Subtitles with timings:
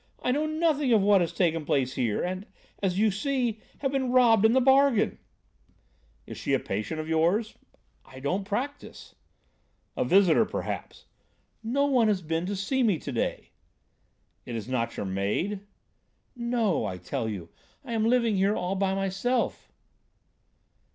[0.23, 2.47] I know nothing of what has taken place here, and,
[2.81, 5.19] as you see, have been robbed into the bargain."
[6.25, 7.53] "Is she a patient of yours?"
[8.03, 9.13] "I don't practise."
[9.95, 11.05] "A visitor, perhaps?"
[11.61, 13.51] "No one has been to see me to day."
[14.43, 15.59] "It is not your maid?"
[16.35, 17.49] "No; I tell you.
[17.85, 19.71] I am living here all by myself."